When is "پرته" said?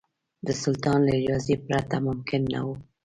1.65-1.95